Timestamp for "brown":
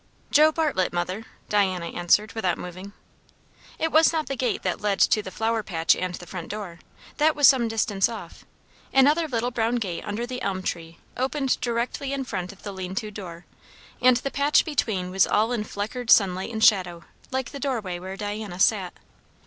9.51-9.75